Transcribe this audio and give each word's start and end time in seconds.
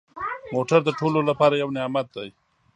موټر 0.53 0.79
د 0.85 0.89
ټولو 0.99 1.19
لپاره 1.29 1.55
یو 1.61 1.69
نعمت 1.77 2.07
دی. 2.15 2.29